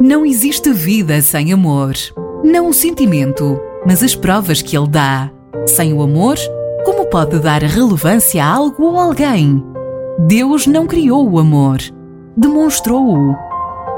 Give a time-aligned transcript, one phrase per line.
[0.00, 1.94] Não existe vida sem amor.
[2.44, 5.28] Não o sentimento, mas as provas que ele dá.
[5.66, 6.36] Sem o amor,
[6.84, 9.60] como pode dar relevância a algo ou alguém?
[10.20, 11.78] Deus não criou o amor,
[12.36, 13.34] demonstrou-o.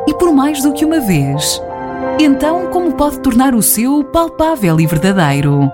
[0.09, 1.63] E por mais do que uma vez.
[2.19, 5.71] Então, como pode tornar o seu palpável e verdadeiro?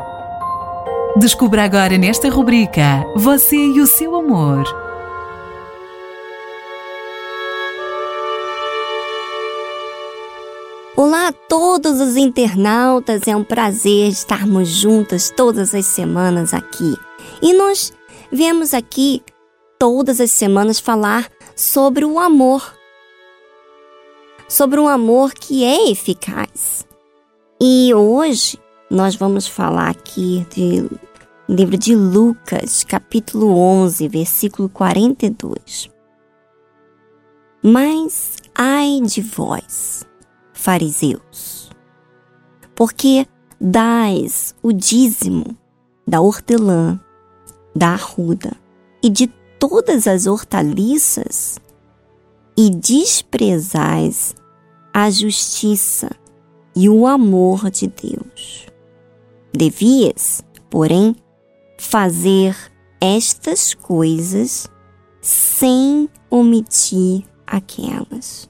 [1.19, 4.65] Descubra agora nesta rubrica Você e o seu amor.
[10.99, 16.97] Olá a todos os internautas, é um prazer estarmos juntas todas as semanas aqui.
[17.43, 17.93] E nós
[18.33, 19.23] viemos aqui
[19.79, 22.75] todas as semanas falar sobre o amor.
[24.49, 26.87] Sobre um amor que é eficaz.
[27.61, 28.59] E hoje
[28.91, 30.89] nós vamos falar aqui de
[31.47, 35.91] livro de Lucas, capítulo 11, versículo 42.
[37.63, 40.06] Mas ai de vós,
[40.67, 41.71] fariseus,
[42.75, 43.25] porque
[43.61, 45.57] dais o dízimo
[46.05, 46.99] da hortelã,
[47.73, 48.51] da arruda
[49.01, 49.29] e de
[49.61, 51.61] todas as hortaliças
[52.59, 54.35] e desprezais
[54.93, 56.11] a justiça
[56.75, 58.67] e o amor de Deus.
[59.53, 61.15] Devias, porém,
[61.79, 62.57] fazer
[63.01, 64.67] estas coisas
[65.21, 68.49] sem omitir aquelas.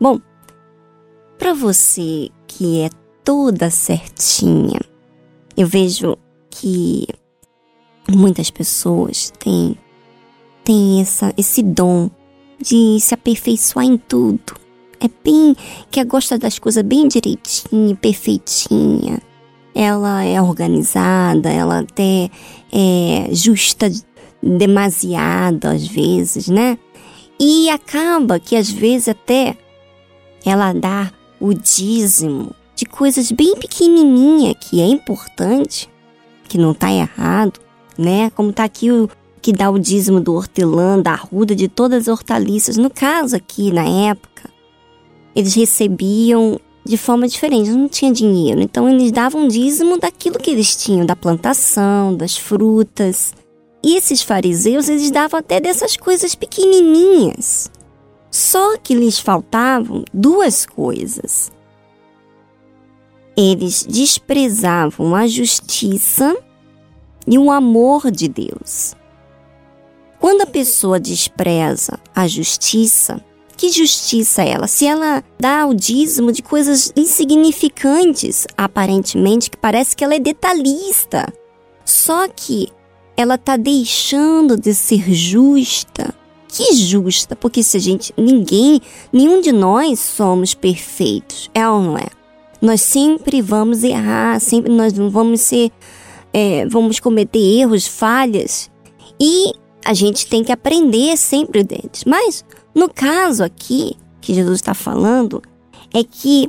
[0.00, 0.20] Bom,
[1.38, 2.90] para você que é
[3.24, 4.80] toda certinha,
[5.56, 6.16] eu vejo
[6.50, 7.06] que
[8.10, 9.76] muitas pessoas têm,
[10.62, 12.10] têm essa, esse dom
[12.60, 14.54] de se aperfeiçoar em tudo.
[15.00, 15.54] É bem
[15.90, 19.20] que gosta das coisas bem direitinho, perfeitinha.
[19.74, 22.30] Ela é organizada, ela até
[22.72, 23.90] é justa
[24.42, 26.78] demasiado às vezes, né?
[27.40, 29.56] E acaba que às vezes até
[30.44, 31.12] ela dá
[31.44, 35.90] o dízimo de coisas bem pequenininha que é importante,
[36.48, 37.60] que não tá errado,
[37.98, 38.30] né?
[38.30, 39.10] Como tá aqui o
[39.42, 42.78] que dá o dízimo do hortelã, da arruda, de todas as hortaliças.
[42.78, 44.48] No caso aqui, na época,
[45.36, 48.62] eles recebiam de forma diferente, não tinha dinheiro.
[48.62, 53.34] Então eles davam dízimo daquilo que eles tinham, da plantação, das frutas.
[53.82, 57.70] E esses fariseus, eles davam até dessas coisas pequenininhas.
[58.34, 61.52] Só que lhes faltavam duas coisas.
[63.36, 66.36] Eles desprezavam a justiça
[67.28, 68.96] e o amor de Deus.
[70.18, 73.24] Quando a pessoa despreza a justiça,
[73.56, 74.66] que justiça é ela?
[74.66, 81.32] Se ela dá o dízimo de coisas insignificantes, aparentemente, que parece que ela é detalhista.
[81.84, 82.68] Só que
[83.16, 86.12] ela está deixando de ser justa.
[86.54, 87.34] Que justa?
[87.34, 88.14] Porque se a gente.
[88.16, 88.80] Ninguém,
[89.12, 92.06] nenhum de nós somos perfeitos, é ou não é?
[92.62, 95.72] Nós sempre vamos errar, sempre nós vamos ser.
[96.32, 98.70] É, vamos cometer erros, falhas.
[99.20, 99.52] E
[99.84, 102.04] a gente tem que aprender sempre deles.
[102.06, 105.42] Mas no caso aqui, que Jesus está falando,
[105.92, 106.48] é que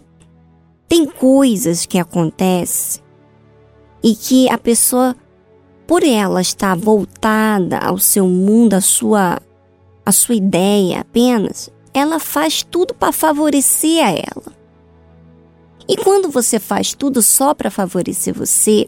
[0.87, 3.03] tem coisas que acontecem
[4.03, 5.15] e que a pessoa,
[5.87, 9.39] por ela estar voltada ao seu mundo, à sua,
[10.05, 14.55] à sua ideia apenas, ela faz tudo para favorecer a ela.
[15.87, 18.87] E quando você faz tudo só para favorecer você,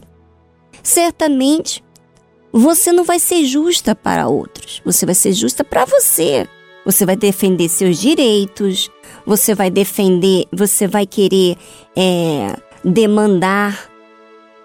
[0.82, 1.82] certamente
[2.52, 6.48] você não vai ser justa para outros, você vai ser justa para você.
[6.84, 8.90] Você vai defender seus direitos,
[9.26, 11.54] você vai defender, você vai querer
[11.94, 13.90] é, demandar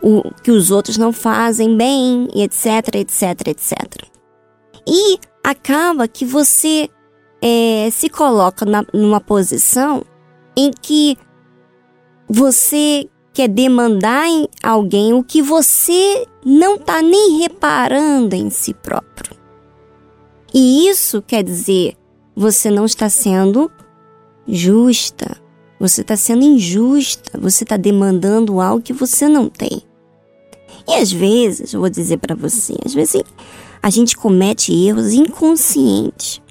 [0.01, 3.73] o que os outros não fazem bem, etc, etc, etc.
[4.87, 6.89] E acaba que você
[7.41, 10.03] é, se coloca na, numa posição
[10.55, 11.17] em que
[12.29, 19.35] você quer demandar em alguém o que você não está nem reparando em si próprio.
[20.53, 21.97] E isso quer dizer
[22.35, 23.71] você não está sendo
[24.47, 25.37] justa.
[25.79, 27.39] Você está sendo injusta.
[27.39, 29.81] Você está demandando algo que você não tem.
[30.87, 33.23] E às vezes, vou dizer para você, às vezes
[33.83, 36.41] a gente comete erros inconscientes.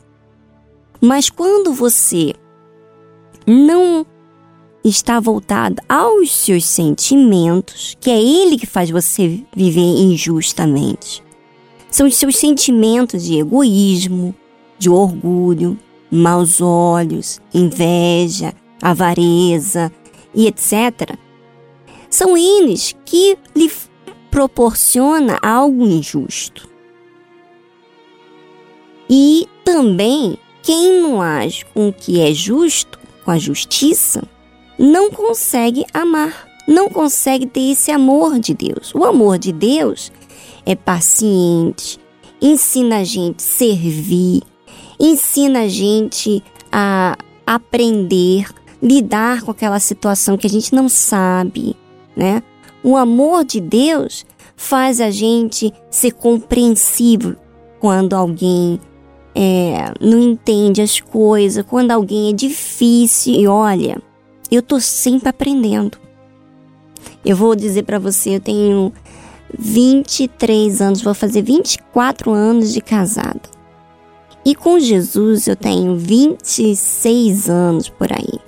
[1.00, 2.34] Mas quando você
[3.46, 4.06] não
[4.84, 11.25] está voltado aos seus sentimentos, que é ele que faz você viver injustamente.
[11.90, 14.35] São os seus sentimentos de egoísmo,
[14.78, 15.78] de orgulho,
[16.11, 18.52] maus olhos, inveja,
[18.82, 19.90] avareza
[20.35, 21.17] e etc.
[22.11, 23.73] São eles que lhe
[24.31, 26.71] proporciona algo injusto.
[29.14, 34.23] E também quem não age com o que é justo com a justiça
[34.79, 38.94] não consegue amar, não consegue ter esse amor de Deus.
[38.94, 40.11] O amor de Deus
[40.64, 42.00] é paciente,
[42.41, 44.43] ensina a gente a servir,
[44.99, 46.43] ensina a gente
[46.73, 48.47] a aprender,
[48.82, 51.76] lidar com aquela situação que a gente não sabe,
[52.17, 52.43] né?
[52.82, 54.25] O amor de Deus
[54.56, 57.37] faz a gente ser compreensível
[57.79, 58.81] quando alguém
[59.34, 63.34] é, não entende as coisas, quando alguém é difícil.
[63.34, 64.00] E olha,
[64.50, 65.99] eu tô sempre aprendendo.
[67.25, 68.93] Eu vou dizer para você, eu tenho
[69.58, 73.40] 23 anos, vou fazer 24 anos de casada.
[74.44, 78.40] E com Jesus eu tenho 26 anos por aí.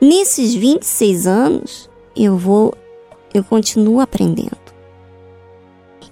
[0.00, 2.74] Nesses 26 anos, eu vou
[3.32, 4.56] eu continuo aprendendo.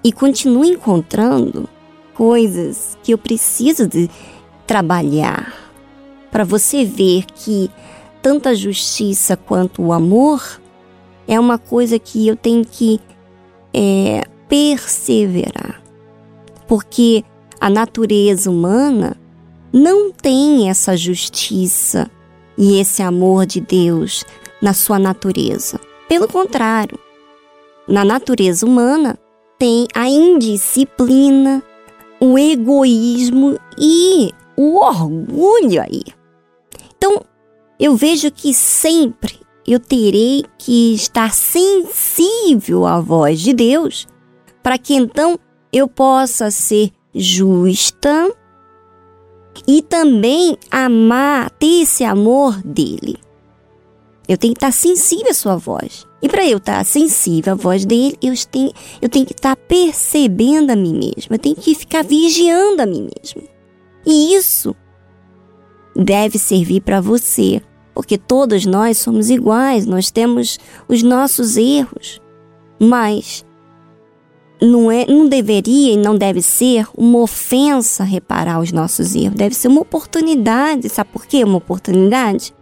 [0.02, 1.68] E continuo encontrando
[2.14, 4.08] coisas que eu preciso de
[4.66, 5.52] trabalhar
[6.30, 7.70] para você ver que
[8.22, 10.60] tanto a justiça quanto o amor
[11.26, 13.00] é uma coisa que eu tenho que
[13.74, 15.82] é, perseverar.
[16.66, 17.24] Porque
[17.60, 19.16] a natureza humana
[19.72, 22.10] não tem essa justiça
[22.56, 24.24] e esse amor de Deus
[24.60, 25.80] na sua natureza.
[26.08, 26.98] Pelo contrário,
[27.88, 29.18] na natureza humana
[29.58, 31.62] tem a indisciplina,
[32.22, 36.04] o egoísmo e o orgulho aí.
[36.96, 37.20] Então,
[37.80, 44.06] eu vejo que sempre eu terei que estar sensível à voz de Deus,
[44.62, 45.36] para que então
[45.72, 48.32] eu possa ser justa
[49.66, 53.16] e também amar, ter esse amor dele.
[54.32, 56.06] Eu tenho que estar sensível à sua voz.
[56.22, 60.70] E para eu estar sensível à voz dele, eu tenho, eu tenho que estar percebendo
[60.70, 61.36] a mim mesma.
[61.36, 63.42] Eu tenho que ficar vigiando a mim mesma.
[64.06, 64.74] E isso
[65.94, 67.60] deve servir para você
[67.94, 70.58] porque todos nós somos iguais, nós temos
[70.88, 72.20] os nossos erros,
[72.80, 73.44] mas
[74.60, 79.54] não, é, não deveria e não deve ser uma ofensa reparar os nossos erros, deve
[79.54, 80.88] ser uma oportunidade.
[80.88, 81.44] Sabe por quê?
[81.44, 82.54] Uma oportunidade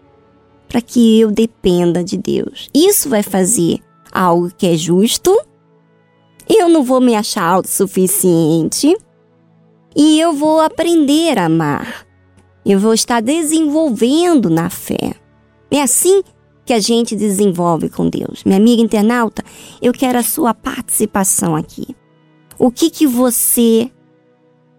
[0.70, 2.70] para que eu dependa de Deus.
[2.72, 3.80] Isso vai fazer
[4.12, 5.36] algo que é justo,
[6.48, 8.96] eu não vou me achar autossuficiente
[9.96, 12.06] e eu vou aprender a amar.
[12.64, 15.14] Eu vou estar desenvolvendo na fé.
[15.72, 16.22] É assim
[16.64, 18.44] que a gente desenvolve com Deus.
[18.44, 19.42] Minha amiga internauta,
[19.82, 21.96] eu quero a sua participação aqui.
[22.56, 23.90] O que que você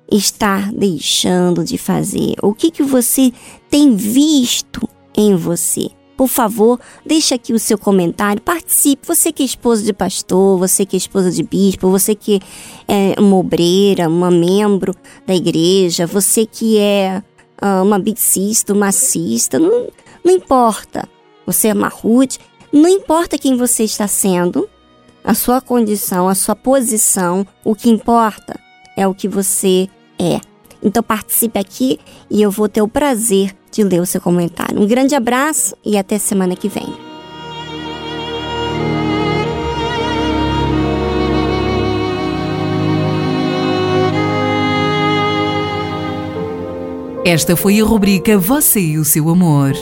[0.10, 2.36] está deixando de fazer?
[2.42, 3.34] O que que você
[3.70, 4.88] tem visto
[5.22, 5.90] em você?
[6.22, 9.08] Por favor, deixe aqui o seu comentário, participe.
[9.08, 12.40] Você que é esposa de pastor, você que é esposa de bispo, você que
[12.88, 14.94] é uma obreira, uma membro
[15.26, 17.24] da igreja, você que é
[17.60, 19.88] uh, uma bicista, uma cista, não,
[20.24, 21.10] não importa.
[21.48, 22.38] Você é marrude,
[22.72, 24.70] não importa quem você está sendo,
[25.24, 28.60] a sua condição, a sua posição, o que importa
[28.96, 29.90] é o que você
[30.20, 30.40] é.
[30.84, 34.80] Então participe aqui e eu vou ter o prazer de ler o seu comentário.
[34.80, 37.12] Um grande abraço e até semana que vem.
[47.24, 49.74] Esta foi a rubrica Você e o seu amor.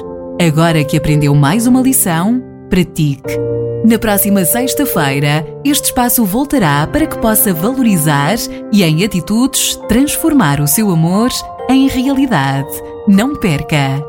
[0.42, 3.38] Agora que aprendeu mais uma lição, pratique.
[3.84, 8.36] Na próxima sexta-feira, este espaço voltará para que possa valorizar
[8.74, 11.30] e, em atitudes, transformar o seu amor
[11.70, 12.70] em realidade.
[13.10, 14.09] Não perca!